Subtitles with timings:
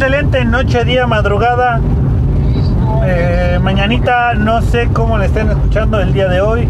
[0.00, 1.78] excelente noche, día, madrugada.
[3.04, 6.66] Eh, mañanita, no sé cómo le estén escuchando el día de hoy.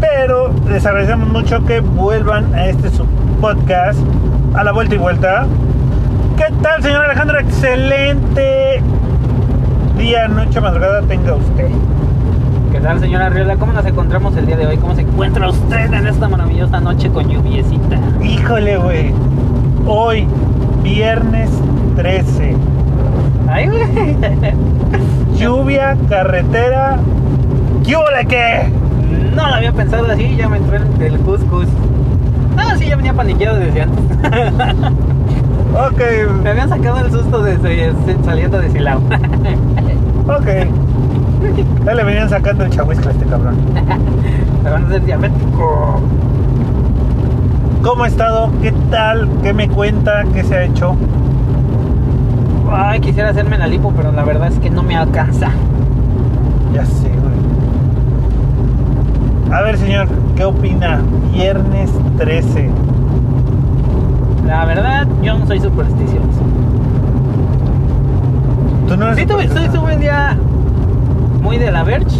[0.00, 3.04] Pero les agradecemos mucho que vuelvan a este su
[3.40, 3.98] podcast
[4.54, 5.48] a la vuelta y vuelta.
[6.36, 7.40] ¿Qué tal, señor Alejandro?
[7.40, 8.80] Excelente
[9.98, 11.70] día, noche, madrugada tenga usted.
[12.70, 13.56] ¿Qué tal, señora Arriola?
[13.56, 14.76] ¿Cómo nos encontramos el día de hoy?
[14.76, 17.98] ¿Cómo se encuentra usted en esta maravillosa noche con lluviecita?
[18.22, 19.12] Híjole, güey.
[19.88, 20.28] Hoy,
[20.84, 21.50] viernes
[21.96, 22.56] 13.
[23.48, 24.16] Ay, güey.
[25.36, 26.98] Lluvia, carretera.
[27.84, 28.70] ¿Qué hubo de qué?
[29.34, 31.66] No lo había pensado así, ya me entró el, el cuscus.
[32.56, 34.04] Ah, sí, ya venía paniqueado desde antes.
[35.76, 36.00] Ok,
[36.42, 37.92] Me habían sacado el susto desde
[38.24, 38.98] saliendo de Silao.
[40.26, 40.46] ok.
[41.84, 43.56] Ya le venían sacando el chahuisco a este cabrón.
[44.64, 46.00] Me van a hacer diabético.
[47.82, 48.50] ¿Cómo ha estado?
[48.62, 49.28] ¿Qué tal?
[49.42, 50.24] ¿Qué me cuenta?
[50.32, 50.96] ¿Qué se ha hecho?
[52.70, 55.50] Ay, quisiera hacerme la lipo, pero la verdad es que no me alcanza.
[56.74, 57.36] Ya sé, güey.
[59.56, 61.00] A ver, señor, ¿qué opina?
[61.32, 62.68] Viernes 13.
[64.46, 66.26] La verdad, yo no soy supersticioso.
[68.88, 70.36] ¿Tú no eres Sí, tuve, soy, un día
[71.42, 72.16] muy de la Verge.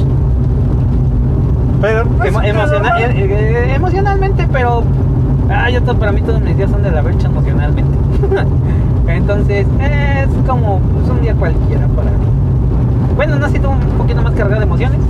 [1.80, 4.82] Pero, pues, Emo- emociona- eh, eh, emocionalmente, pero.
[5.50, 7.96] Ah, yo para mí todos mis días son de la Verge emocionalmente.
[9.08, 12.26] Entonces, es como pues, un día cualquiera para mí.
[13.14, 15.00] Bueno, no ha sido un poquito más cargado de emociones.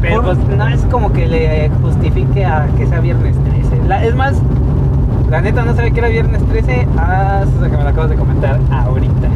[0.00, 3.82] Pero Por- pues, no es como que le justifique a que sea viernes 13.
[3.86, 4.34] La- es más,
[5.30, 8.58] la neta no sabía que era viernes 13 hasta que me lo acabas de comentar
[8.70, 9.28] ahorita.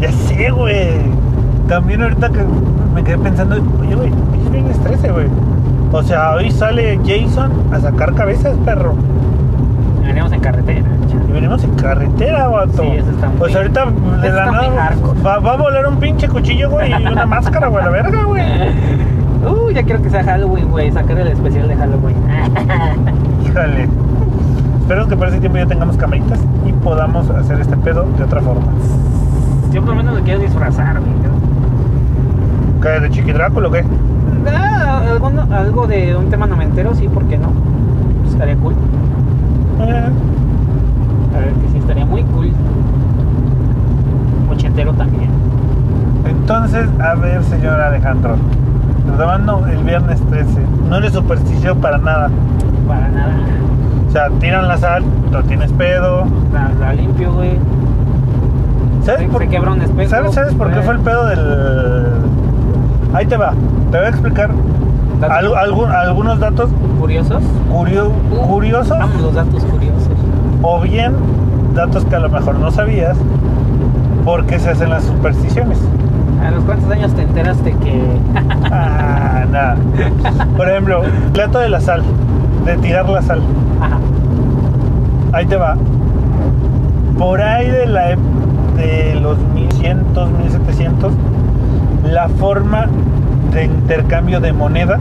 [0.00, 0.90] Ya sé, güey.
[1.68, 2.40] También ahorita que
[2.94, 4.08] me quedé pensando, oye, güey,
[4.44, 5.26] es viernes 13, güey.
[5.92, 8.94] O sea, hoy sale Jason a sacar cabezas, perro.
[10.04, 10.86] Venimos en carretera.
[11.32, 12.82] Venimos en carretera, vato.
[12.82, 13.90] Sí, eso está muy- Pues ahorita de
[14.28, 15.20] eso la está muy nada hardcore.
[15.22, 18.24] va, va a volar un pinche cuchillo, güey, y una máscara, güey, a la verga,
[18.24, 18.42] güey.
[19.42, 20.92] Uh, ya quiero que sea Halloween, güey.
[20.92, 22.14] Sacar el especial de Halloween.
[23.44, 23.88] Híjole.
[24.82, 28.40] Espero que para ese tiempo ya tengamos camaritas y podamos hacer este pedo de otra
[28.40, 28.62] forma.
[29.72, 31.12] Yo por lo menos lo quiero disfrazar, güey.
[32.82, 33.00] ¿Qué?
[33.00, 33.84] ¿De Chiqui Drácula o qué?
[34.48, 37.48] Ah, alguno- algo de un tema noventero, sí, ¿por qué no?
[38.20, 38.74] Pues estaría cool.
[39.80, 40.04] Eh,
[41.34, 42.50] A ver, que sí estaría muy cool.
[44.50, 45.30] Ochentero también.
[46.26, 48.36] Entonces, a ver, señor Alejandro.
[49.10, 50.60] Retomando el viernes 13.
[50.88, 52.30] No eres supersticioso para nada.
[52.86, 53.34] Para nada.
[54.08, 56.24] O sea, tiran la sal, no tienes pedo.
[56.52, 57.52] La, la limpio, güey.
[59.04, 60.10] ¿Sabes Se, por, se quebra un espejo.
[60.10, 61.40] ¿sabes, sabes por qué fue el pedo del.?
[63.14, 63.52] Ahí te va.
[63.90, 64.50] Te voy a explicar
[65.20, 67.42] ¿Datos al- algún- algunos datos curiosos?
[67.70, 68.10] curio-
[68.48, 69.91] curiosos Vamos, los datos curiosos.
[70.62, 71.14] O bien
[71.74, 73.16] datos que a lo mejor no sabías
[74.24, 75.78] porque se hacen las supersticiones.
[76.44, 78.02] ¿A los cuántos años te enteraste que.?
[78.74, 79.76] Ah, nada.
[80.56, 82.02] Por ejemplo, el dato de la sal,
[82.64, 83.42] de tirar la sal.
[83.80, 83.98] Ajá.
[85.32, 85.76] Ahí te va.
[87.18, 88.16] Por ahí de, la,
[88.76, 90.04] de los 1100,
[90.42, 91.12] 1700,
[92.10, 92.86] la forma
[93.52, 94.98] de intercambio de moneda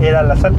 [0.00, 0.54] era la sal.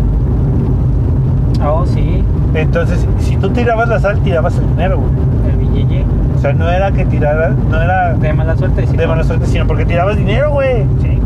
[1.65, 2.23] Oh, sí.
[2.53, 5.11] Entonces, si tú tirabas la sal, tirabas el dinero, güey.
[5.51, 6.05] El billete.
[6.35, 8.95] O sea, no era que tiraras, no era De mala suerte, sí.
[8.97, 10.83] de mala suerte, sino porque tirabas dinero, güey.
[11.01, 11.19] Sí.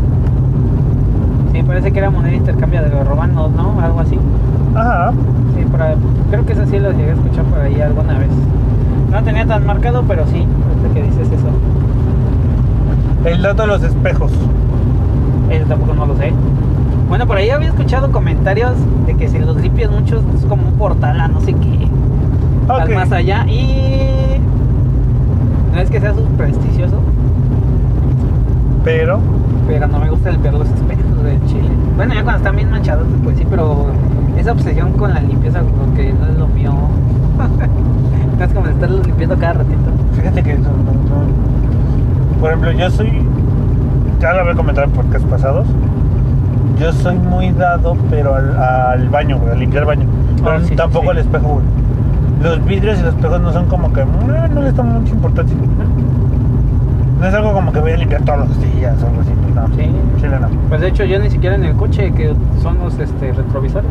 [1.52, 3.80] Sí, parece que era moneda de intercambio de los romanos, ¿no?
[3.80, 4.18] Algo así.
[4.74, 5.12] Ajá.
[5.56, 5.94] Sí, por ahí-
[6.30, 8.28] creo que eso sí lo llegué a escuchar por ahí alguna vez.
[9.10, 11.46] No tenía tan marcado, pero sí, ahorita que dices eso.
[13.30, 14.32] El dato de los espejos.
[15.50, 16.32] Eso tampoco no lo sé.
[17.08, 18.72] Bueno, por ahí había escuchado comentarios
[19.06, 21.88] de que si los limpias mucho es como un portal a no sé qué.
[22.66, 22.94] Vas Ok.
[22.94, 24.38] más allá y...
[25.72, 26.96] No es que sea supersticioso,
[28.84, 29.18] Pero,
[29.66, 31.68] pero no me gusta limpiar los espejos de chile.
[31.96, 33.86] Bueno, ya cuando están bien manchados, pues sí, pero
[34.38, 36.72] esa obsesión con la limpieza como que no es lo mío.
[38.38, 39.90] no es como de estarlos limpiando cada ratito.
[40.14, 40.54] fíjate que.
[40.54, 42.40] no- no- no.
[42.40, 43.10] Por ejemplo, yo soy.
[44.20, 45.66] Ya lo había comentado en podcasts pasados.
[46.78, 50.06] Yo soy muy dado, pero al, al baño, güey, a limpiar el baño.
[50.42, 51.10] Pero sí, sí, tampoco sí.
[51.10, 51.64] al espejo, güey.
[52.42, 54.04] Los vidrios y los espejos no son como que.
[54.04, 55.56] No, no les tomo mucha importancia.
[57.20, 59.30] No es algo como que voy a limpiar todos los días o algo así.
[59.40, 59.66] pues no.
[59.76, 59.90] Sí.
[60.20, 60.48] Chile no.
[60.68, 63.88] Pues de hecho yo ni siquiera en el coche que son los este, retrovisores.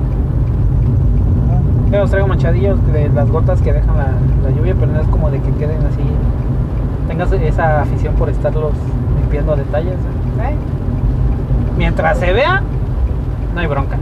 [1.91, 4.07] Yo los traigo manchadillos de las gotas que dejan la,
[4.43, 6.03] la lluvia, pero no es como de que queden así.
[7.07, 8.73] Tengas esa afición por estarlos
[9.21, 9.93] limpiando a detalles.
[9.93, 10.55] ¿eh?
[11.77, 12.61] Mientras se vea,
[13.53, 13.97] no hay bronca.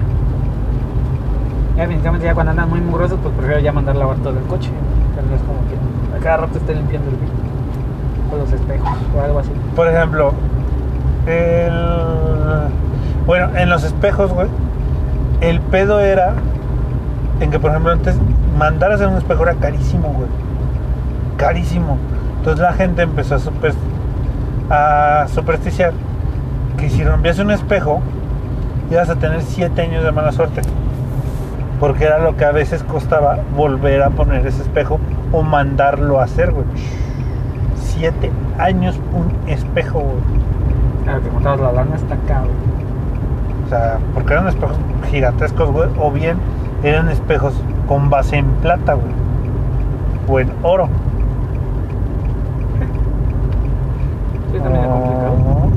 [1.75, 4.69] Ya definitivamente ya cuando andan muy mugrosos, pues prefiero ya mandar lavar todo el coche.
[5.15, 7.35] Pero no es como que a cada rato esté limpiando el vidrio.
[8.33, 9.51] o los espejos o algo así.
[9.75, 10.33] Por ejemplo,
[11.27, 11.71] el.
[13.25, 14.47] Bueno, en los espejos, güey,
[15.41, 16.33] el pedo era
[17.39, 18.17] en que, por ejemplo, antes
[18.57, 20.27] mandar a hacer un espejo era carísimo, güey.
[21.37, 21.97] Carísimo.
[22.39, 23.73] Entonces la gente empezó a, super-
[24.69, 25.93] a supersticiar
[26.81, 28.01] que si rompías un espejo,
[28.89, 30.61] ibas a tener 7 años de mala suerte.
[31.79, 34.99] Porque era lo que a veces costaba volver a poner ese espejo
[35.31, 36.65] o mandarlo a hacer, güey.
[37.75, 40.23] 7 años un espejo, güey.
[41.03, 42.55] Claro que montabas la lana está cabrón.
[43.65, 44.75] O sea, porque eran espejos
[45.11, 45.89] gigantescos, güey.
[45.99, 46.37] O bien
[46.83, 47.53] eran espejos
[47.87, 49.13] con base en plata, güey.
[50.27, 50.89] O en oro.
[54.51, 55.33] Sí, también es complicado.
[55.45, 55.71] Oh.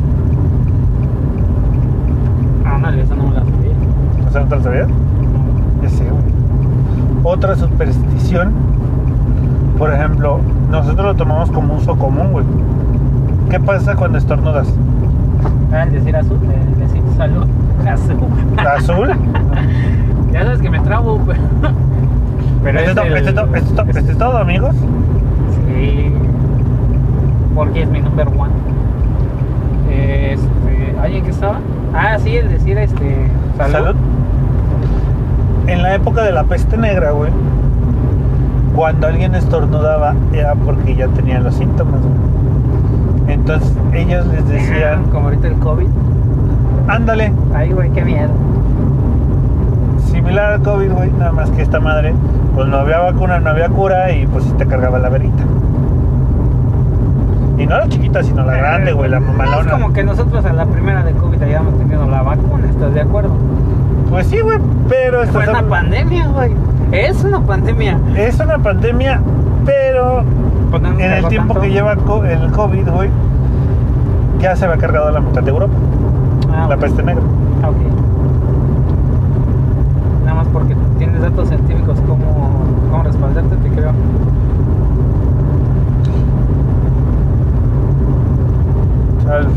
[2.66, 3.72] Ándale, esa no me la sabía.
[4.34, 4.88] O sea, ¿no te lo sabías?
[5.80, 6.24] Ya sé, güey.
[7.22, 8.50] Otra superstición,
[9.78, 10.40] por ejemplo,
[10.72, 12.44] nosotros lo tomamos como uso común, güey.
[13.48, 14.66] ¿Qué pasa cuando estornudas?
[15.72, 16.36] Ah, decir azul,
[16.80, 17.46] decir salud.
[17.88, 18.16] Azul.
[18.58, 19.08] ¿Azul?
[20.32, 21.38] ya sabes que me trabo, pero.
[22.64, 24.74] pero ¿Este es, to- el- este es to- este es to- este es todo, amigos?
[25.68, 26.12] Sí.
[27.54, 28.50] Porque es mi number one.
[29.92, 30.96] Este.
[31.00, 31.60] ¿Alguien que estaba?
[31.94, 33.28] Ah, sí, el decir este.
[33.56, 33.72] Salud.
[33.72, 33.96] Salud.
[35.66, 37.30] En la época de la peste negra, güey,
[38.74, 43.34] cuando alguien estornudaba era porque ya tenía los síntomas, güey.
[43.34, 45.86] Entonces ellos les decían, Como ahorita el COVID.
[46.88, 48.30] ándale, Ay, güey, qué miedo.
[50.10, 52.14] similar al COVID, güey, nada más que esta madre,
[52.54, 55.42] pues no había vacuna, no había cura y pues sí te cargaba la verita.
[57.56, 59.70] Y no la chiquita, sino la grande, güey, la No, Es mamalona.
[59.72, 63.30] como que nosotros a la primera de COVID habíamos tenido la vacuna, ¿estás de acuerdo?
[64.14, 64.58] Pues sí, güey,
[64.88, 66.52] pero Fue estás una pandemia, güey.
[66.92, 67.98] Es una pandemia.
[68.16, 69.20] es una pandemia,
[69.64, 71.60] pero en el tiempo tanto.
[71.62, 71.98] que lleva el
[72.52, 73.10] COVID, güey,
[74.38, 75.74] ya se va cargado la mitad de Europa,
[76.48, 77.24] Ah, la peste negra.
[77.64, 77.76] Ah, ok.
[80.24, 82.62] Nada más porque tienes datos científicos como,
[82.92, 83.90] como respaldarte, te creo.
[89.28, 89.48] Al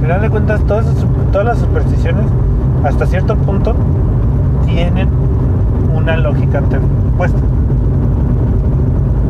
[0.00, 0.86] final de cuentas, todas,
[1.30, 2.24] todas las supersticiones,
[2.84, 3.74] hasta cierto punto,
[4.66, 5.08] tienen
[5.94, 6.62] una lógica
[7.16, 7.38] puesta.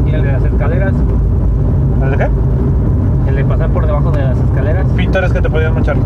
[0.06, 0.93] Y el de las escaleras,
[2.03, 2.29] ¿El de qué?
[3.29, 4.87] el de pasar por debajo de las escaleras.
[4.97, 5.97] Pintores que te podían manchar.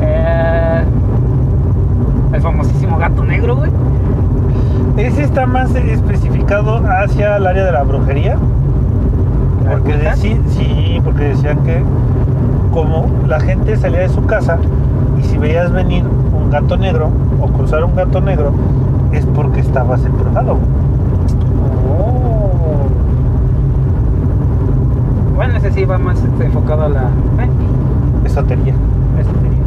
[0.00, 0.82] Eh,
[2.32, 3.70] el famosísimo gato negro, güey.
[4.96, 8.36] Ese está más especificado hacia el área de la brujería.
[9.64, 11.82] ¿La Porque deci- sí, porque decían que
[12.72, 14.58] como la gente salía de su casa
[15.18, 17.10] y si veías venir un gato negro
[17.40, 18.52] o cruzar un gato negro
[19.12, 20.58] es porque estabas embrujado.
[21.88, 22.88] Oh.
[25.34, 27.02] Bueno, ese sí va más este, enfocado a la.
[27.02, 27.48] ¿eh?
[28.24, 28.74] Esotería.
[29.18, 29.62] Esotería.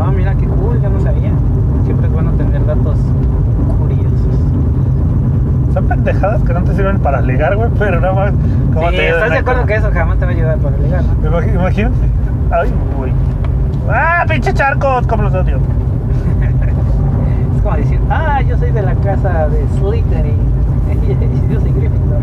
[0.00, 1.32] Ah, mira qué cool, yo no sabía.
[1.84, 2.96] Siempre es bueno tener datos.
[5.72, 8.32] Son pendejadas que no te sirven para ligar, güey, pero nada más
[8.74, 11.02] como Sí, te ¿Estás de acuerdo que eso jamás te va a ayudar para ligar,
[11.04, 11.42] no?
[11.42, 11.94] Imagínate.
[12.50, 13.12] Ay, güey.
[13.88, 15.06] ¡Ah, pinche charcos!
[15.06, 15.58] Como los odio.
[17.56, 20.36] Es como decir, ah, yo soy de la casa de Slytherin.
[21.50, 22.20] yo soy Gryffindor.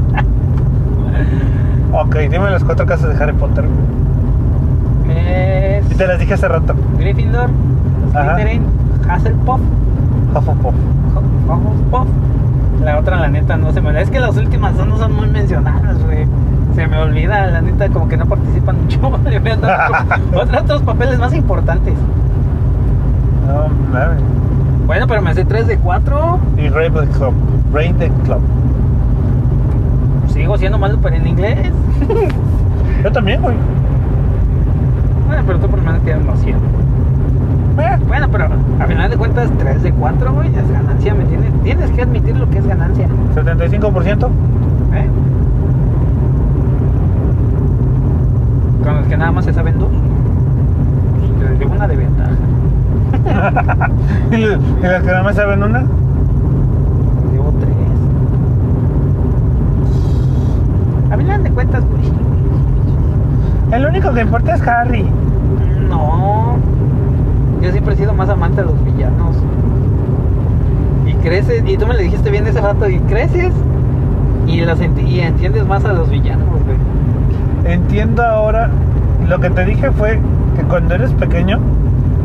[1.94, 3.66] Ok, dime las cuatro casas de Harry Potter.
[5.10, 6.76] es Y te las dije hace rato.
[6.98, 7.50] Gryffindor.
[8.12, 8.64] Slytherin,
[9.06, 9.62] Hufflepuff,
[10.36, 10.76] Hufflepuff.
[11.48, 12.08] Hufflepuff.
[12.84, 13.90] La otra, la neta, no se me.
[13.90, 16.26] olvida, Es que las últimas dos no son muy mencionadas, güey.
[16.76, 19.00] Se me olvida, la neta, como que no participan mucho.
[19.30, 19.92] Le voy a dar
[20.34, 21.94] otros, otros papeles más importantes.
[23.48, 24.22] No mames.
[24.86, 26.40] Bueno, pero me hace 3 de 4.
[26.58, 27.34] Y Rain the Club.
[27.74, 28.42] Rain the Club.
[30.30, 31.72] Sigo siendo malo para en inglés.
[33.04, 33.56] Yo también, güey.
[35.28, 36.56] Bueno, pero tú por lo menos tienes más 100.
[38.08, 41.24] Bueno, pero a final de cuentas, 3 de 4, güey, es ganancia, ¿me?
[41.64, 43.08] Tienes que admitir lo que es ganancia.
[43.36, 44.30] ¿75%?
[44.94, 45.10] ¿Eh?
[48.84, 49.90] Con los que nada más se saben dos.
[51.38, 52.32] Pues, de una de ventaja.
[54.32, 55.86] ¿Y los que nada más saben una?
[57.32, 57.76] Llevo tres.
[61.12, 62.24] A final de cuentas, pues, güey.
[63.72, 65.06] El único que importa es Harry.
[65.90, 66.58] No.
[67.62, 69.36] Yo siempre he sido más amante de los villanos.
[71.06, 73.52] Y creces, y tú me lo dijiste bien ese rato, y creces
[74.48, 74.62] y,
[75.02, 77.74] y entiendes más a los villanos, güey.
[77.74, 78.70] Entiendo ahora.
[79.28, 80.20] Lo que te dije fue
[80.56, 81.60] que cuando eres pequeño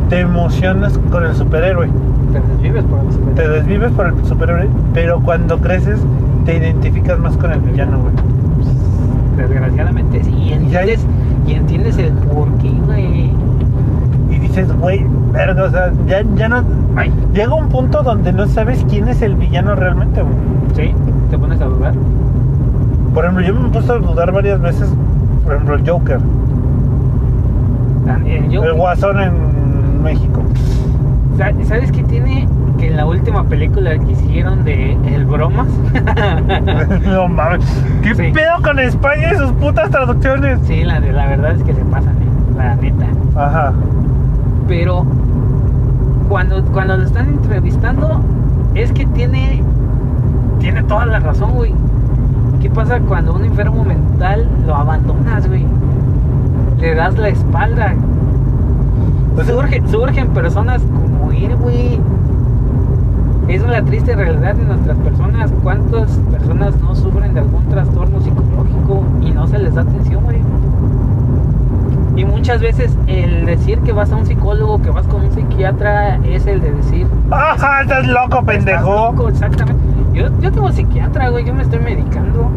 [0.08, 1.88] te emocionas con el superhéroe.
[2.32, 6.00] Te desvives por los Te desvives por el superhéroe, pero cuando creces
[6.46, 8.14] te identificas más con el villano, güey.
[9.36, 10.30] Desgraciadamente sí.
[10.30, 11.06] Y entiendes,
[11.46, 13.30] y entiendes el por qué, güey.
[14.54, 16.62] Dices, güey, verga, o sea, ya, ya no.
[16.96, 20.34] Ay, Llega un punto donde no sabes quién es el villano realmente, güey.
[20.76, 20.94] sí,
[21.30, 21.92] te pones a dudar.
[23.12, 24.88] Por ejemplo, yo me he puesto a dudar varias veces,
[25.44, 26.18] por ejemplo, el Joker,
[28.26, 30.42] eh, yo- el Guasón en México.
[31.36, 32.46] Sa- ¿Sabes qué tiene?
[32.78, 35.66] Que en la última película que hicieron de El Bromas,
[37.06, 37.64] no mames.
[38.02, 38.30] ¿Qué Sí.
[38.32, 40.60] pedo con España y sus putas traducciones?
[40.64, 43.06] sí, la, la verdad es que se pasan, eh, la neta.
[43.36, 43.72] Ajá.
[44.68, 45.04] Pero
[46.28, 48.20] cuando, cuando lo están entrevistando,
[48.74, 49.62] es que tiene,
[50.58, 51.74] tiene toda la razón, güey.
[52.60, 55.66] ¿Qué pasa cuando un enfermo mental lo abandonas, güey?
[56.80, 57.94] Le das la espalda.
[59.34, 62.00] Pues, Surge- surgen personas como él, güey.
[63.48, 65.52] Es la triste realidad de nuestras personas.
[65.62, 70.38] ¿Cuántas personas no sufren de algún trastorno psicológico y no se les da atención, güey?
[72.16, 76.16] Y muchas veces el decir que vas a un psicólogo, que vas con un psiquiatra,
[76.24, 77.06] es el de decir...
[77.30, 77.82] ¡Ajá!
[77.82, 78.94] Estás loco, "Estás pendejo.
[78.94, 79.82] loco", exactamente.
[80.12, 81.44] Yo, yo tengo psiquiatra, güey.
[81.44, 82.48] Yo me estoy medicando.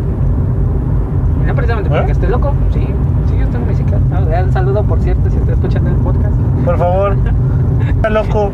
[1.45, 2.11] No precisamente porque ¿Eh?
[2.11, 2.53] esté loco.
[2.71, 2.85] Sí,
[3.29, 4.05] sí, yo tengo mi psiquiatra.
[4.13, 6.35] Ah, Un saludo, por cierto, si estoy escuchando el podcast.
[6.65, 7.15] Por favor.
[7.89, 8.51] Está loco.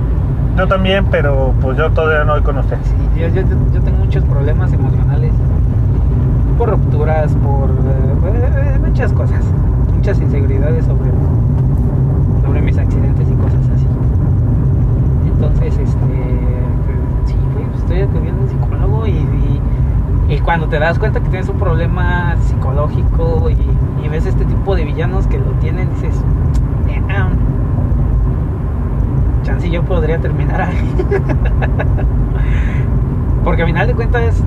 [0.58, 2.78] Yo también, pero pues yo todavía no voy con usted.
[2.84, 5.34] Sí, yo, yo, yo- yo tengo muchos problemas emocionales
[6.58, 9.42] por rupturas, por eh, eh, muchas cosas,
[10.04, 11.12] muchas inseguridades sobre,
[12.42, 13.88] sobre mis accidentes y cosas así.
[15.28, 16.40] Entonces, este,
[17.26, 19.26] sí, pues, estoy acudiendo a un psicólogo y,
[20.28, 23.56] y, cuando te das cuenta que tienes un problema psicológico y,
[24.10, 26.22] ves este tipo de villanos que lo tienen, dices,
[27.08, 27.38] "Damn,
[29.44, 30.94] chance yo podría terminar ahí.
[33.46, 34.44] Porque al final de cuentas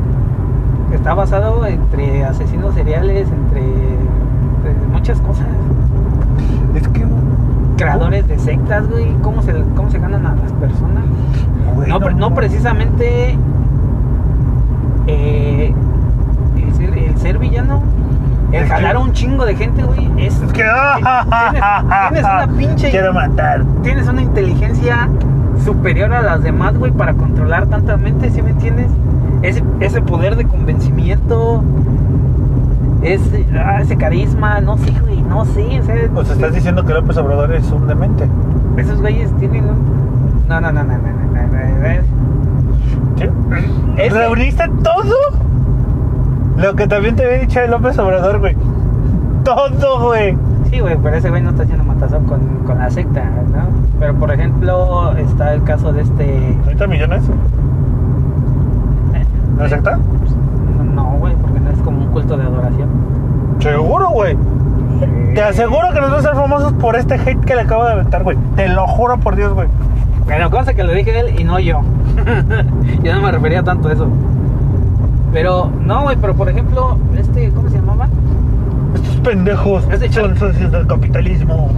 [0.92, 3.96] está basado entre asesinos seriales, entre
[5.06, 5.46] muchas cosas.
[6.75, 7.04] Es que.
[7.76, 11.04] Creadores de sectas, güey, cómo se, cómo se ganan a las personas.
[11.75, 13.36] güey, No, no precisamente
[15.06, 15.75] eh,
[16.56, 17.82] el, ser, el ser villano,
[18.50, 20.64] el Es jalar a un chingo de gente, güey, es, Es que.
[22.10, 23.62] tienes, tienes una pinche Quiero matar.
[23.82, 25.08] tienes una inteligencia
[25.64, 28.88] superior a las demás, güey, para controlar tanta mente, ¿sí me entiendes?
[29.42, 31.62] Ese, ese poder de convencimiento,
[33.06, 33.20] es
[33.54, 35.80] ah, ese carisma, no sé, güey, no sé.
[35.80, 38.28] O sea, pues estás diciendo que López Obrador es un demente.
[38.76, 40.48] Esos güeyes tienen un.
[40.48, 41.46] No, no, no, no, no, no, no.
[41.46, 42.16] no,
[43.16, 44.10] ¿Qué?
[44.10, 45.14] ¿Reuniste todo?
[46.56, 48.56] Lo que también te había dicho de López Obrador, güey.
[49.44, 50.36] Todo, güey.
[50.70, 53.68] Sí, güey, pero ese güey no está haciendo matazón con, con la secta, ¿no?
[54.00, 56.56] Pero por ejemplo, está el caso de este.
[56.66, 57.22] ¿30 millones?
[59.58, 59.98] ¿La secta?
[61.87, 62.88] Como un culto de adoración.
[63.61, 64.37] Seguro, güey.
[65.35, 67.93] Te aseguro que nos vamos a ser famosos por este hate que le acabo de
[67.93, 68.37] aventar, güey.
[68.57, 69.69] Te lo juro por Dios, güey.
[70.25, 71.83] Bueno, cosa que lo dije él y no yo.
[73.02, 74.09] yo no me refería tanto a eso.
[75.33, 78.09] Pero, no, güey, pero por ejemplo, este, ¿cómo se llamaba?
[78.95, 81.71] Estos pendejos Es de son socios del capitalismo.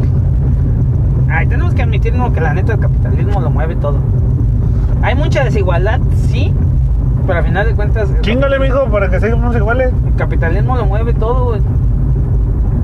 [1.28, 2.32] Ay, tenemos que admitir ¿no?
[2.32, 3.98] que la neta el capitalismo lo mueve todo.
[5.02, 6.00] Hay mucha desigualdad,
[6.30, 6.54] sí,
[7.28, 9.92] pero al final de cuentas el Chingale, mijo, para que sigamos iguales.
[10.16, 11.60] capitalismo lo mueve todo, güey.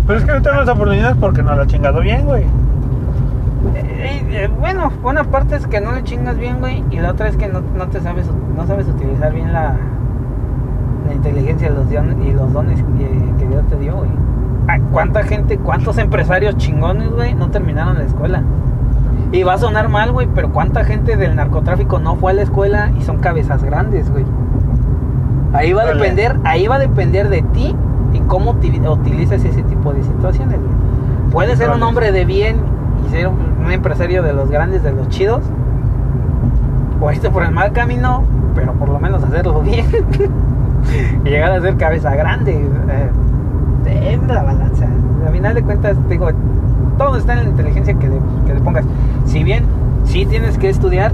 [0.07, 2.43] Pero es que no tenemos oportunidades porque no lo ha chingado bien, güey.
[3.75, 7.29] Eh, eh, bueno, una parte es que no le chingas bien, güey, y la otra
[7.29, 9.77] es que no, no te sabes, no sabes utilizar bien la,
[11.07, 14.11] la inteligencia los dones, y los dones que, que Dios te dio, güey.
[14.69, 18.43] Ay, ¿Cuánta gente, cuántos empresarios chingones, güey, no terminaron la escuela?
[19.35, 22.43] Y va a sonar mal, güey, pero ¿cuánta gente del narcotráfico no fue a la
[22.43, 24.25] escuela y son cabezas grandes, güey?
[25.53, 27.75] Ahí va a depender, ahí va a depender de ti
[28.13, 30.71] y cómo uti- utilizas ese tipo de situaciones, güey.
[31.33, 32.59] Puedes ser un hombre de bien
[33.07, 35.43] y ser un, empresario de los grandes, de los chidos.
[37.01, 38.23] O irte por el mal camino,
[38.55, 39.85] pero por lo menos hacerlo bien.
[41.25, 42.53] y llegar a ser cabeza grande.
[43.87, 44.87] Eh, en la balanza.
[45.27, 46.29] Al final de cuentas, digo,
[46.99, 48.85] todo está en la inteligencia que le, que le pongas.
[49.27, 49.65] Si bien
[50.05, 51.13] sí tienes que estudiar,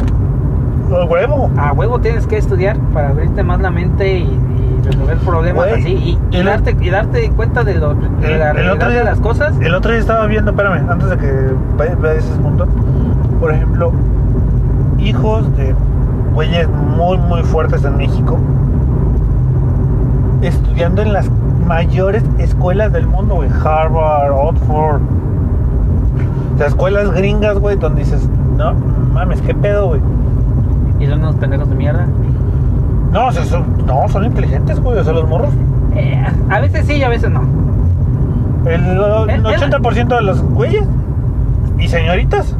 [0.92, 1.50] A huevo.
[1.56, 5.92] a huevo tienes que estudiar para abrirte más la mente y, y resolver problemas así
[5.92, 8.88] y, y el- darte, y darte cuenta de, lo, de El- la el realidad otro
[8.90, 9.54] día- de las cosas.
[9.60, 11.32] El otro día estaba viendo, espérame, antes de que
[11.76, 12.66] vaya- ese punto.
[13.38, 13.92] Por ejemplo,
[14.98, 15.74] hijos de
[16.34, 18.38] güeyes muy, muy fuertes en México
[20.42, 21.28] estudiando en las
[21.66, 23.48] mayores escuelas del mundo, güey.
[23.62, 25.00] Harvard, Oxford.
[26.60, 28.74] Las escuelas gringas, güey, donde dices, no
[29.12, 30.00] mames, qué pedo, güey.
[31.00, 32.06] Y son unos pendejos de mierda.
[33.12, 35.52] No, o sea, son, no, son inteligentes, güey, o sea, los morros.
[35.96, 37.42] Eh, a veces sí y a veces no.
[38.66, 40.84] El, el El- 80% de los güeyes
[41.78, 42.54] y señoritas,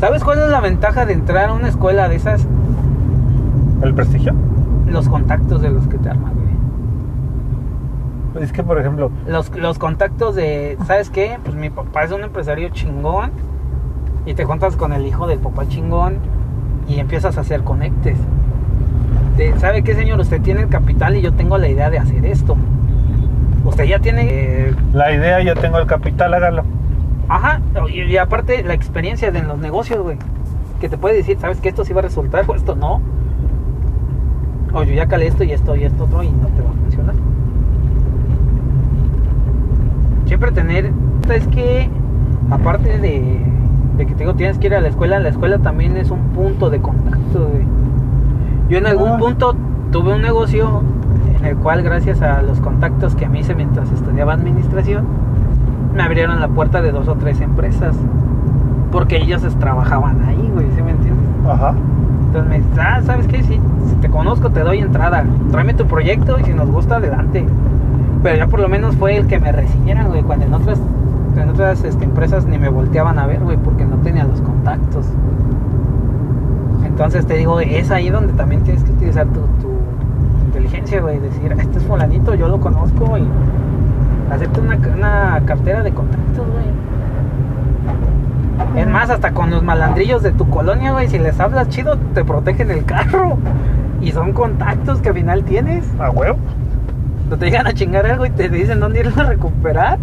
[0.00, 2.44] ¿Sabes cuál es la ventaja de entrar a una escuela de esas?
[3.82, 4.32] el prestigio.
[4.88, 6.32] Los contactos de los que te arman.
[8.40, 11.38] Es que, por ejemplo, Los, los contactos de, ¿sabes qué?
[11.44, 13.30] Pues mi papá es un empresario chingón
[14.24, 16.16] y te juntas con el hijo del papá chingón
[16.88, 18.16] y empiezas a hacer conectes.
[19.36, 20.20] De, ¿Sabe qué, señor?
[20.20, 22.56] Usted tiene el capital y yo tengo la idea de hacer esto.
[23.64, 24.26] Usted ya tiene...
[24.28, 26.64] eh, la idea, yo tengo el capital, hágalo.
[27.28, 27.60] Ajá,
[27.92, 30.16] y, y aparte la experiencia de en los negocios, güey.
[30.80, 33.00] Que te puede decir, ¿sabes que esto sí va a resultar o esto no?
[34.74, 36.72] O yo ya calé esto y esto y esto otro y no te va a
[36.72, 37.14] funcionar.
[40.26, 40.90] Siempre tener,
[41.32, 41.88] es que
[42.50, 43.40] aparte de,
[43.98, 46.20] de que te digo, tienes que ir a la escuela, la escuela también es un
[46.34, 47.64] punto de contacto, güey.
[48.68, 49.18] Yo en algún Ah.
[49.18, 49.54] punto
[49.90, 50.82] tuve un negocio
[51.38, 55.04] en el cual gracias a los contactos que mí hice mientras estudiaba administración,
[55.94, 57.94] me abrieron la puerta de dos o tres empresas.
[58.90, 61.24] Porque ellos trabajaban ahí, güey, ¿sí me entiendes?
[61.48, 61.74] Ajá.
[62.26, 63.42] Entonces me dices, ah, ¿sabes qué?
[63.42, 63.54] Si,
[63.88, 65.24] si te conozco, te doy entrada.
[65.50, 67.44] Tráeme tu proyecto y si nos gusta, adelante.
[68.22, 70.78] Pero ya por lo menos fue el que me recibieran, güey, cuando en otras,
[71.36, 75.06] en otras este, empresas ni me volteaban a ver, güey, porque no tenía los contactos.
[76.84, 79.72] Entonces te digo, es ahí donde también tienes que utilizar tu, tu
[80.46, 83.26] inteligencia, güey, decir, este es fulanito, yo lo conozco y
[84.32, 86.82] hacerte una, una cartera de contactos, güey.
[88.76, 92.24] Es más, hasta con los malandrillos de tu colonia, güey, si les hablas chido, te
[92.24, 93.36] protegen el carro.
[94.00, 95.84] Y son contactos que al final tienes.
[96.00, 96.38] A huevo.
[97.38, 99.98] Te llegan a chingar algo y te dicen dónde irlo a recuperar.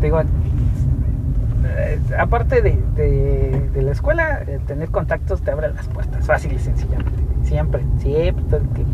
[0.00, 5.86] Te digo, eh, aparte de, de- de la escuela, eh, tener contactos te abre las
[5.88, 7.12] puertas, fácil y sencillamente.
[7.42, 8.44] Siempre, siempre.
[8.44, 8.92] todo el tiempo.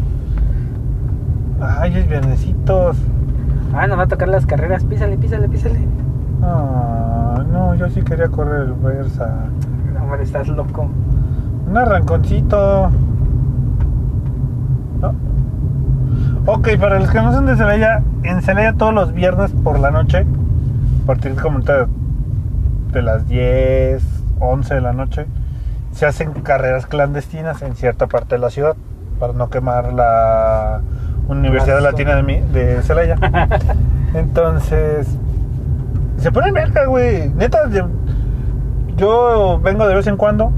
[1.60, 2.96] Ay, es viernesitos.
[3.74, 5.80] Ah, nos va a tocar las carreras, písale, písale, písale.
[6.42, 9.46] Ah, no, yo sí quería correr el Versa.
[9.94, 10.88] No, hombre, estás loco.
[11.68, 12.90] Un arranconcito.
[15.00, 15.14] ¿No?
[16.46, 19.90] Ok, para los que no son de Celaya, en Celaya todos los viernes por la
[19.90, 20.26] noche,
[21.02, 21.86] a partir como de,
[22.92, 24.02] de las 10,
[24.40, 25.26] 11 de la noche,
[25.92, 28.74] se hacen carreras clandestinas en cierta parte de la ciudad
[29.20, 30.80] para no quemar la
[31.28, 33.16] Universidad Latina de, mi- de Celaya.
[34.14, 35.06] Entonces,
[36.16, 37.28] se ponen verga, güey.
[37.30, 37.84] Neta, de-
[38.96, 40.50] yo vengo de vez en cuando.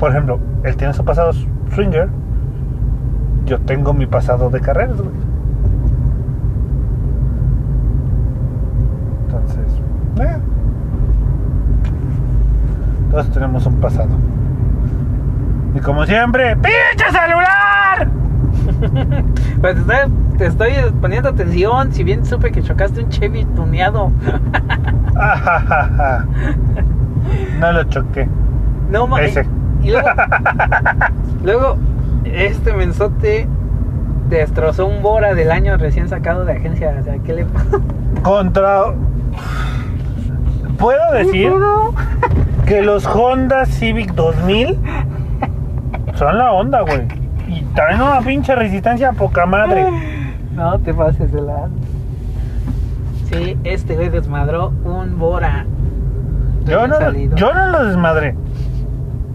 [0.00, 1.32] Por ejemplo, él tiene su pasado
[1.74, 2.08] swinger.
[3.46, 5.10] Yo tengo mi pasado de carreras, güey.
[9.26, 9.66] Entonces,
[10.20, 10.36] eh.
[13.10, 14.10] todos tenemos un pasado.
[15.74, 18.08] Y como siempre, ¡pinche celular!
[19.60, 24.10] Pues te estoy, te estoy poniendo atención, si bien supe que chocaste un Chevy tuneado.
[27.58, 28.28] No lo choqué.
[28.90, 29.46] No ma- Ese.
[29.82, 30.08] Y luego,
[31.44, 31.76] luego,
[32.34, 33.46] este mensote
[34.28, 36.96] destrozó un Bora del año recién sacado de agencia.
[37.00, 37.80] O sea, ¿qué le pasa?
[38.22, 38.94] Contra.
[40.78, 41.52] Puedo decir
[42.66, 44.78] que los Honda Civic 2000
[46.14, 47.06] son la onda, güey.
[47.48, 49.86] Y traen una pinche resistencia a poca madre.
[50.54, 51.68] No te pases de la.
[53.30, 55.66] Sí, este güey desmadró un Bora.
[56.66, 58.34] Yo no, yo no lo desmadré.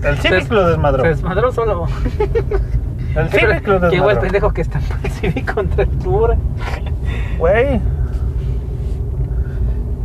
[0.03, 1.03] El Civic lo desmadró.
[1.03, 1.85] Se desmadró solo.
[3.15, 4.19] El Civic lo Que igual desmadró.
[4.21, 6.37] pendejo que está el Civic contra el Bora.
[7.37, 7.79] Güey.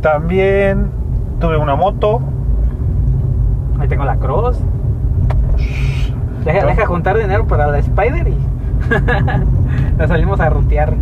[0.01, 0.89] También
[1.39, 2.21] tuve una moto.
[3.79, 4.59] Ahí tengo la Cross.
[6.45, 8.37] Deja, deja juntar dinero para la Spider y
[9.97, 10.93] la salimos a rutear.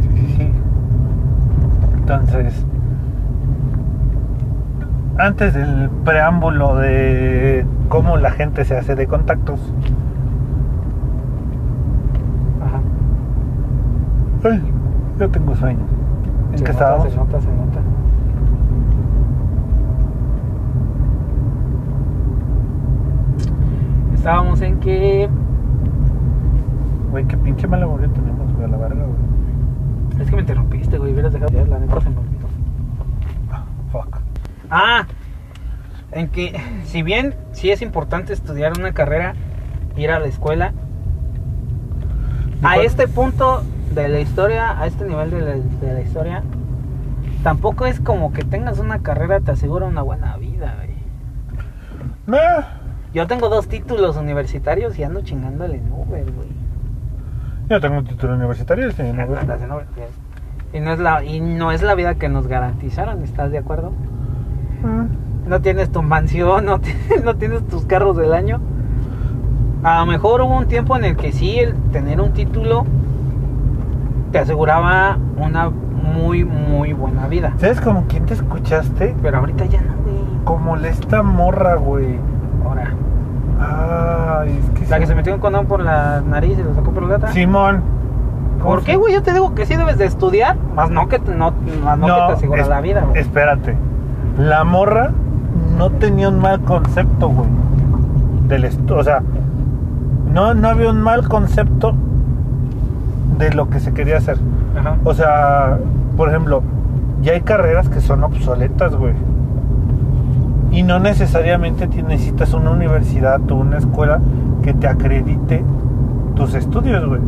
[0.00, 0.50] Sí, sí, sí.
[1.94, 2.64] Entonces,
[5.18, 9.60] antes del preámbulo de cómo la gente se hace de contactos,
[12.64, 12.80] Ajá.
[14.54, 14.62] ay,
[15.18, 15.80] yo tengo sueño.
[16.52, 17.10] ¿En Se qué nota, estábamos?
[17.12, 17.80] Se nota, se nota.
[24.14, 25.28] Estábamos en que.
[27.10, 30.22] Güey, qué pinche mala memoria tenemos, güey, a la verga, güey.
[30.22, 31.12] Es que me interrumpiste, güey.
[31.12, 32.16] Hubieras dejado de la neta se me.
[34.74, 35.06] Ah,
[36.12, 39.34] en que si bien sí es importante estudiar una carrera,
[39.98, 40.72] ir a la escuela,
[42.62, 43.62] a este punto
[43.94, 46.42] de la historia, a este nivel de la, de la historia,
[47.42, 50.94] tampoco es como que tengas una carrera te asegura una buena vida, güey.
[53.12, 56.48] Yo tengo dos títulos universitarios y ando chingándole en Uber, güey.
[57.68, 59.44] Yo tengo un título universitario en Uber,
[60.72, 63.92] Y no, es la, y no es la vida que nos garantizaron, ¿estás de acuerdo?
[64.84, 65.04] Ah.
[65.48, 68.60] No tienes tu mansión, no, ti- no tienes tus carros del año.
[69.82, 72.84] A lo mejor hubo un tiempo en el que sí, el tener un título
[74.30, 77.52] te aseguraba una muy, muy buena vida.
[77.58, 79.14] ¿Sabes como quién te escuchaste?
[79.22, 80.16] Pero ahorita ya no, güey.
[80.44, 82.16] Como la esta morra, güey.
[82.64, 82.94] Ahora,
[84.40, 86.90] Ay, es que la que se metió un condón por la nariz y lo sacó
[86.92, 87.32] por la otra.
[87.32, 87.82] Simón.
[88.60, 89.12] ¿Cómo ¿Por qué, güey?
[89.14, 91.52] Yo te digo que sí debes de estudiar, más no que te, no,
[91.84, 93.20] más no que te asegura es- la vida, güey.
[93.20, 93.76] Espérate.
[94.38, 95.12] La morra
[95.76, 97.48] no tenía un mal concepto, güey.
[98.48, 99.22] Del o sea,
[100.32, 101.94] no, no había un mal concepto
[103.38, 104.38] de lo que se quería hacer.
[104.78, 104.96] Ajá.
[105.04, 105.78] O sea,
[106.16, 106.62] por ejemplo,
[107.22, 109.14] ya hay carreras que son obsoletas, güey.
[110.70, 114.20] Y no necesariamente necesitas una universidad o una escuela
[114.62, 115.62] que te acredite
[116.34, 117.20] tus estudios, güey.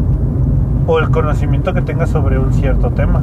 [0.86, 3.22] O el conocimiento que tengas sobre un cierto tema.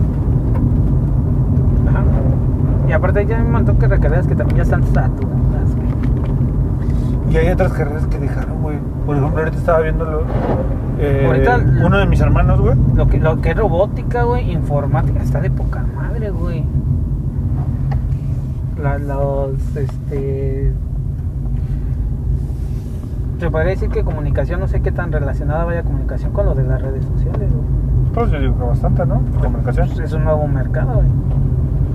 [2.91, 5.87] Y aparte ya hay un montón de carreras que también ya están saturadas, güey.
[7.33, 8.75] Y hay otras carreras que dejaron, güey.
[9.05, 10.23] Por ejemplo, ahorita estaba viendo lo-
[10.99, 12.75] eh, Ahorita- uno de mis hermanos, güey.
[12.93, 16.65] Lo que, lo que es robótica, güey, informática, está de poca madre, güey.
[18.83, 20.73] La- los, este...
[23.39, 26.63] Te podría decir que comunicación, no sé qué tan relacionada vaya comunicación con lo de
[26.65, 28.11] las redes sociales, güey.
[28.13, 29.21] Pues yo digo que bastante, ¿no?
[29.41, 29.87] Comunicación.
[29.87, 31.07] Pues es un nuevo mercado, güey.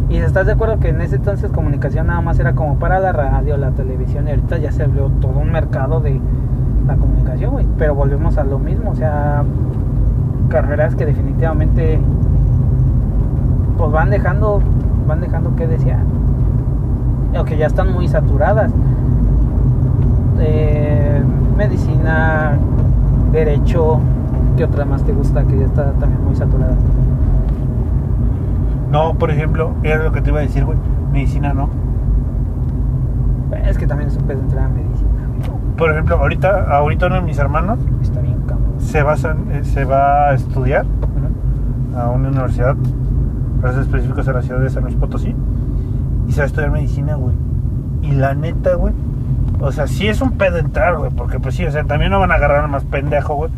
[0.09, 3.13] Y estás de acuerdo que en ese entonces comunicación nada más era como para la
[3.13, 6.21] radio, la televisión, y ahorita ya se abrió todo un mercado de
[6.87, 7.67] la comunicación, güey.
[7.77, 9.43] Pero volvemos a lo mismo, o sea,
[10.49, 11.99] carreras que definitivamente
[13.77, 14.61] pues van dejando,
[15.07, 16.01] van dejando que desear.
[17.39, 18.73] O que ya están muy saturadas.
[20.39, 21.23] Eh,
[21.57, 22.57] medicina,
[23.33, 23.99] derecho,
[24.57, 26.75] ¿qué otra más te gusta que ya está también muy saturada?
[28.91, 30.79] No, por ejemplo, era lo que te iba a decir, güey.
[31.13, 31.69] Medicina, no.
[33.65, 35.11] Es que también se puede entrar a medicina.
[35.29, 35.77] güey.
[35.77, 38.75] Por ejemplo, ahorita, ahorita uno de mis hermanos Está bien, cabrón.
[38.79, 40.87] se va, a- se va a estudiar
[41.97, 42.77] a una universidad,
[43.61, 45.35] para ser específicos, a la ciudad de San Luis Potosí,
[46.29, 47.35] y se va a estudiar medicina, güey.
[48.03, 48.93] Y la neta, güey,
[49.61, 52.21] o sea, sí es un pedo entrar, güey, porque pues sí, o sea, también no
[52.21, 53.51] van a agarrar más pendejo, güey,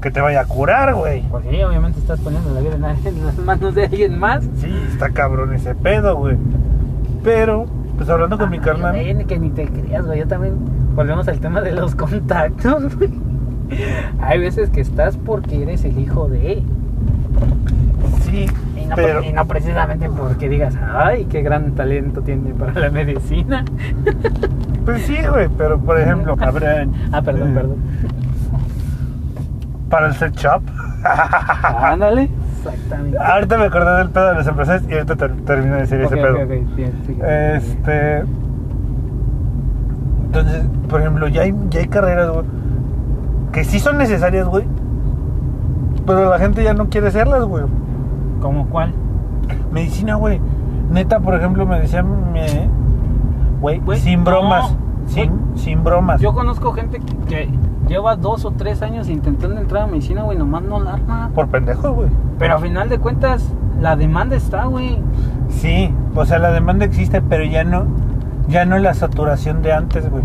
[0.00, 1.22] que te vaya a curar, güey.
[1.30, 4.44] Pues sí, obviamente estás poniendo la vida en, las manos de alguien más.
[4.58, 6.36] Sí, está cabrón ese pedo, güey.
[7.22, 10.18] Pero, pues hablando con mi Ay, carnal, ni que ni te creas, güey.
[10.20, 10.56] Yo también
[10.94, 13.10] volvemos al tema de los contactos, güey.
[14.20, 16.62] Hay veces que estás porque eres el hijo de.
[18.22, 22.78] sí, Y no, pero, y no precisamente porque digas, ay, qué gran talento tiene para
[22.78, 23.64] la medicina.
[24.84, 27.76] pues sí, güey, pero por ejemplo, a ver, Ah, perdón, eh, perdón.
[29.94, 30.60] Para el sex shop.
[31.82, 32.28] Ándale.
[32.64, 33.16] Exactamente.
[33.16, 36.16] Ahorita me acordé del pedo de los empresarios y ahorita ter- termino de decir ese
[36.16, 36.34] pedo.
[36.34, 37.54] ok, bien, sigue.
[37.56, 38.24] Este.
[40.26, 42.44] Entonces, por ejemplo, ya hay, ya hay carreras, güey,
[43.52, 44.64] que sí son necesarias, güey.
[46.04, 47.62] Pero la gente ya no quiere hacerlas, güey.
[48.40, 48.92] ¿Cómo cuál?
[49.70, 50.40] Medicina, güey.
[50.90, 52.68] Neta, por ejemplo, me decían, me-
[53.60, 54.74] güey, Güey, sin no, bromas.
[55.06, 56.20] Sin, sin bromas.
[56.20, 57.48] Yo conozco gente que, que
[57.88, 61.30] lleva dos o tres años intentando entrar a medicina, güey, nomás no la arma.
[61.34, 62.08] Por pendejos, güey.
[62.38, 63.46] Pero a final de cuentas,
[63.80, 64.98] la demanda está, güey.
[65.48, 67.84] Sí, o sea, la demanda existe, pero ya no,
[68.48, 70.22] ya no la saturación de antes, güey.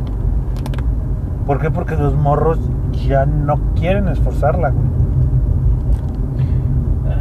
[1.46, 1.72] ¿Por qué?
[1.72, 2.60] Porque los morros
[3.08, 4.86] ya no quieren esforzarla, güey.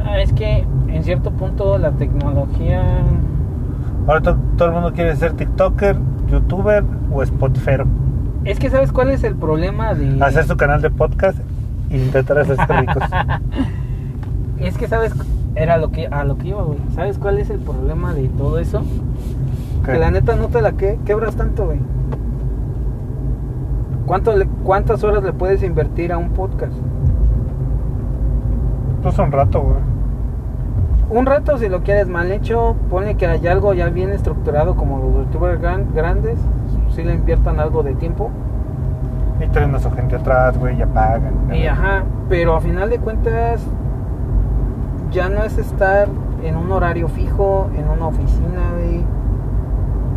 [0.07, 2.83] Ah, Es que en cierto punto la tecnología.
[4.07, 5.97] Ahora to- todo el mundo quiere ser TikToker,
[6.31, 7.87] YouTuber o Spotifero.
[8.45, 10.23] Es que, ¿sabes cuál es el problema de.?
[10.25, 11.39] Hacer su canal de podcast
[11.91, 13.03] e intentar hacerse ricos.
[14.59, 15.15] Es que, ¿sabes?
[15.55, 16.79] Era lo que, a lo que iba, güey.
[16.95, 18.83] ¿Sabes cuál es el problema de todo eso?
[19.85, 19.93] ¿Qué?
[19.93, 21.79] Que la neta no te la que, quebras tanto, güey.
[24.07, 26.73] ¿Cuánto le- ¿Cuántas horas le puedes invertir a un podcast?
[29.03, 29.77] Pues un rato, güey.
[31.11, 34.99] Un rato, si lo quieres mal hecho, pone que hay algo ya bien estructurado como
[34.99, 36.39] los youtubers gran- grandes,
[36.99, 38.29] si le inviertan algo de tiempo.
[39.41, 41.33] Y traen a su gente atrás, güey, ya pagan.
[41.55, 43.65] Y ajá, pero a final de cuentas
[45.13, 46.09] ya no es estar
[46.43, 49.05] en un horario fijo, en una oficina, güey,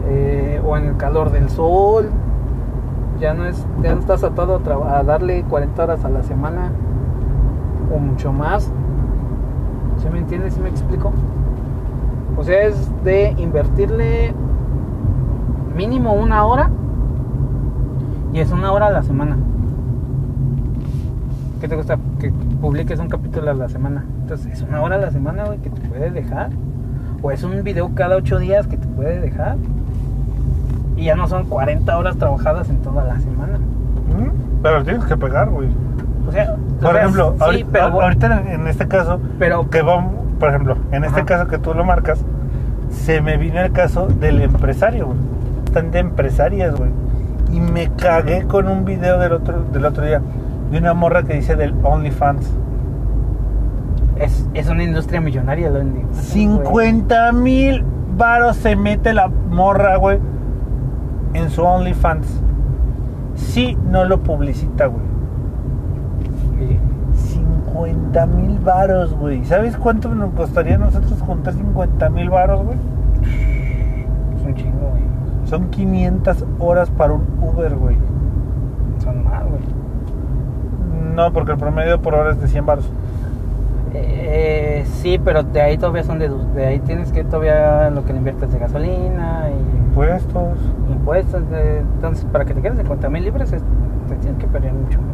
[0.07, 2.09] eh, o en el calor del sol.
[3.19, 6.71] Ya no es, ya no estás atado a, a darle 40 horas a la semana
[7.95, 8.71] o mucho más.
[9.97, 10.55] ¿Sí me entiendes?
[10.55, 11.13] ¿Sí me explico?
[12.37, 14.33] O sea, es de invertirle
[15.75, 16.69] mínimo una hora
[18.33, 19.37] Y es una hora a la semana.
[21.59, 21.97] ¿Qué te gusta?
[22.19, 24.03] Que publiques un capítulo a la semana.
[24.21, 26.49] Entonces, es una hora a la semana, güey, que te puede dejar.
[27.21, 29.57] O es un video cada ocho días que te puede dejar.
[30.97, 33.59] Y ya no son 40 horas trabajadas en toda la semana.
[34.63, 35.67] Pero tienes que pegar, güey.
[36.27, 39.69] O sea, Por o sea, ejemplo, sí, ahorita, pero, ahorita en, en este caso, pero
[39.69, 41.25] que vamos, por ejemplo, en este Ajá.
[41.25, 42.23] caso que tú lo marcas,
[42.91, 45.17] se me vino el caso del empresario, güey.
[45.71, 46.89] Están de empresarias, güey.
[47.53, 50.21] Y me cagué con un video del otro, del otro día
[50.69, 52.51] de una morra que dice del OnlyFans.
[54.17, 56.13] es, es una industria millonaria, lo entiendo.
[56.13, 57.85] 50 mil
[58.17, 60.19] varos se mete la morra, güey,
[61.35, 62.27] en su OnlyFans.
[63.35, 65.05] Si no lo publicita, güey.
[67.15, 69.45] 50 mil varos, güey.
[69.45, 72.77] ¿Sabes cuánto nos costaría a nosotros juntar 50 mil varos, güey?
[74.35, 75.10] Es un chingo, güey.
[75.51, 77.97] Son 500 horas para un Uber, güey.
[79.03, 79.59] Son más, güey.
[81.13, 82.89] No, porque el promedio por hora es de 100 varos.
[83.93, 88.13] Eh, sí, pero de ahí todavía son de, de ahí tienes que todavía lo que
[88.13, 90.57] le inviertes de gasolina y Impuestos.
[90.89, 91.49] impuestos.
[91.49, 93.61] de- entonces, para que te quedes 50 mil libres, es-
[94.07, 95.11] te tienes que perder mucho más.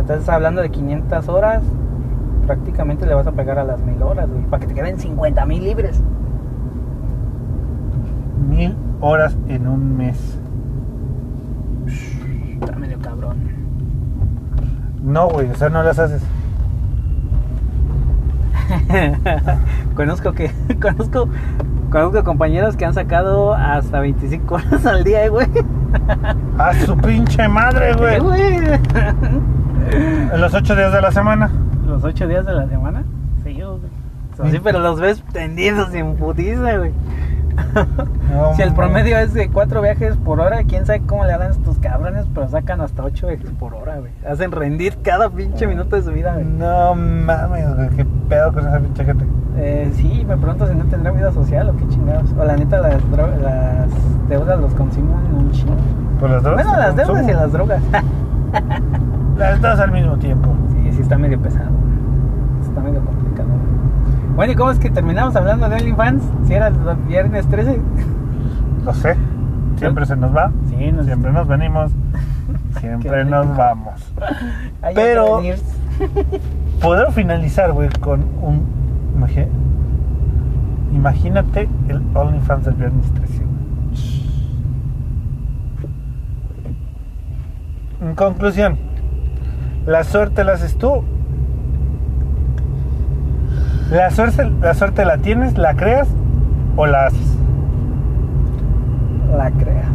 [0.00, 1.62] Estás hablando de 500 horas,
[2.46, 5.46] prácticamente le vas a pegar a las mil horas, güey, para que te queden 50
[5.46, 6.02] mil libres.
[9.00, 10.38] Horas en un mes.
[12.60, 13.36] Está medio cabrón.
[15.02, 16.22] No, güey, o sea, no las haces.
[19.94, 21.28] conozco que conozco
[21.90, 25.46] conozco compañeros que han sacado hasta 25 horas al día, eh, güey.
[26.58, 28.18] A su pinche madre, güey.
[28.18, 28.80] güey.
[29.92, 31.50] En los 8 días de la semana.
[31.86, 33.04] Los ocho días de la semana.
[33.44, 34.50] Sí, güey.
[34.50, 36.92] Sí, pero los ves tendidos en putiza, güey.
[38.32, 41.52] No, si el promedio es de cuatro viajes por hora, quién sabe cómo le harán
[41.52, 44.12] estos cabrones, pero sacan hasta ocho viajes por hora, güey.
[44.28, 46.44] Hacen rendir cada pinche minuto de su vida, güey.
[46.44, 49.24] No mames, güey, qué pedo con esa pinche gente.
[49.58, 52.30] Eh, sí, me pregunto si no tendrá vida social o qué chingados.
[52.38, 53.02] O la neta, las,
[53.40, 53.88] las
[54.28, 55.76] deudas los consumen un chingo.
[56.20, 56.66] Pues las drogas.
[56.66, 57.82] Bueno, las deudas y las drogas.
[59.38, 60.48] Las dos al mismo tiempo.
[60.70, 61.70] sí, sí, está medio pesado.
[62.62, 63.48] Está medio complicado.
[64.36, 66.22] Bueno, ¿y cómo es que terminamos hablando de OnlyFans?
[66.46, 66.74] Si era el
[67.08, 67.80] viernes 13.
[68.84, 69.16] Lo sé.
[69.76, 70.52] Siempre se nos va.
[70.68, 71.90] Sí, nos- Siempre nos venimos.
[72.80, 73.94] Siempre nos vamos.
[74.82, 75.40] Hay Pero-.
[76.82, 78.62] Poder finalizar, güey, con un.
[79.18, 79.48] imagi-
[80.94, 83.46] Imagínate el OnlyFans del viernes 13, güey.
[88.10, 88.76] En conclusión,
[89.86, 91.02] la suerte la haces tú.
[93.90, 96.08] La suerte, la suerte la tienes, la creas
[96.76, 97.36] o la haces.
[99.36, 99.86] La creas.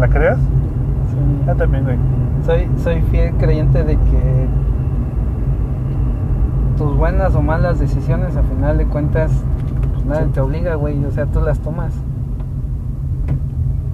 [0.00, 0.38] ¿La creas?
[0.38, 1.44] Sí.
[1.46, 1.96] Yo también, güey.
[2.44, 4.48] Soy, soy fiel creyente de que
[6.76, 9.30] tus buenas o malas decisiones, a final de cuentas,
[9.92, 10.30] pues nadie Sí.
[10.32, 11.04] te obliga, güey.
[11.04, 11.92] O sea, tú las tomas.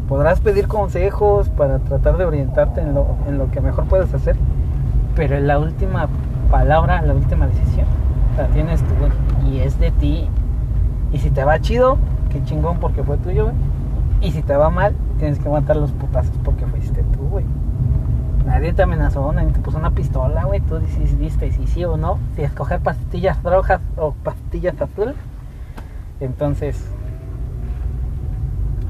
[0.08, 4.36] Podrás pedir consejos para tratar de orientarte en lo, en lo que mejor puedes hacer,
[5.16, 6.06] pero la última
[6.50, 7.86] palabra, la última decisión,
[8.38, 9.10] la tienes tú, güey.
[9.50, 10.28] Y es de ti.
[11.12, 11.98] Y si te va chido,
[12.30, 13.56] qué chingón porque fue tuyo, güey.
[14.22, 17.44] Y si te va mal, tienes que aguantar los putazos porque fuiste tú, güey.
[18.46, 20.60] Nadie te amenazó, nadie te puso una pistola, güey.
[20.60, 25.14] Tú decidiste si sí o no, si escoger pastillas rojas o pastillas azules.
[26.20, 26.82] Entonces,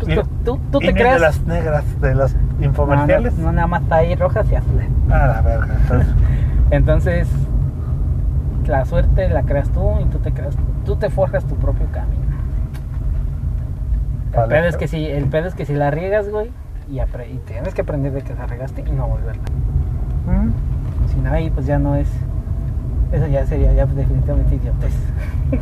[0.01, 1.15] pues tú, tú, te ni creas.
[1.15, 3.37] de las negras de No, infomerciales.
[3.39, 4.87] no, no, nada más está ahí rojas y azules.
[5.11, 5.75] A la verga.
[5.81, 6.15] Entonces,
[6.71, 7.29] Entonces,
[8.67, 12.25] la suerte la creas tú y tú te creas, tú te forjas tu propio camino.
[14.33, 14.55] El Vale.
[14.55, 16.51] pedo es que si, el pedo es que si la riegas, güey,
[16.89, 17.01] y,
[17.47, 19.43] tienes que aprender de que la regaste y no volverla.
[20.27, 21.09] ¿Mm?
[21.13, 22.09] Si no, ahí pues ya no es.
[23.13, 24.93] Eso ya sería ya definitivamente idiotez.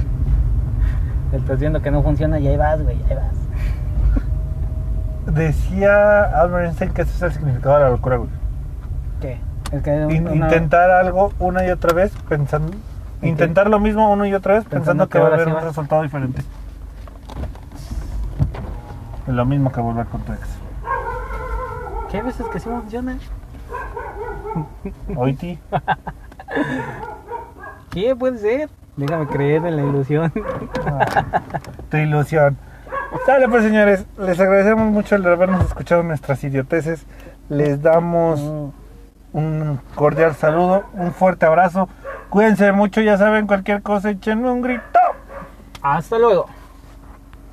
[1.32, 5.34] Estás viendo que no funciona y ahí vas, güey, ahí vas.
[5.34, 8.30] Decía Albert Einstein que ese es el significado de la locura, güey.
[9.20, 9.38] ¿Qué?
[9.72, 12.72] Es que In- una- Intentar algo una y otra vez pensando.
[13.24, 16.02] Intentar lo mismo una y otra vez pensando, Pensando que va a haber un resultado
[16.02, 16.42] diferente.
[19.26, 20.40] Es lo mismo que volver con tu ex.
[22.10, 23.18] ¿Qué hay veces que sí funciona?
[25.16, 25.58] Hoy ti.
[27.90, 28.68] ¿Qué puede ser?
[28.96, 30.32] Déjame creer en la ilusión.
[31.90, 32.56] tu ilusión.
[33.26, 37.06] Sale pues señores, les agradecemos mucho el habernos escuchado nuestras idioteces.
[37.48, 39.36] Les damos Mm.
[39.36, 41.88] un cordial saludo, un fuerte abrazo.
[42.34, 44.98] Cuídense mucho, ya saben, cualquier cosa, échenme un grito.
[45.80, 46.46] Hasta luego.